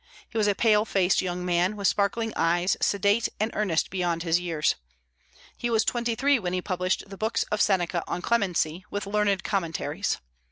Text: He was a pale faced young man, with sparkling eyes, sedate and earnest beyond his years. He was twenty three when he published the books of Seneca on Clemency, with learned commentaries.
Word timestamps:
He 0.27 0.35
was 0.35 0.47
a 0.47 0.55
pale 0.55 0.83
faced 0.83 1.21
young 1.21 1.45
man, 1.45 1.75
with 1.75 1.87
sparkling 1.87 2.33
eyes, 2.35 2.75
sedate 2.81 3.29
and 3.39 3.51
earnest 3.53 3.91
beyond 3.91 4.23
his 4.23 4.39
years. 4.39 4.73
He 5.55 5.69
was 5.69 5.85
twenty 5.85 6.15
three 6.15 6.39
when 6.39 6.53
he 6.53 6.59
published 6.63 7.03
the 7.11 7.17
books 7.17 7.43
of 7.51 7.61
Seneca 7.61 8.03
on 8.07 8.23
Clemency, 8.23 8.83
with 8.89 9.05
learned 9.05 9.43
commentaries. 9.43 10.17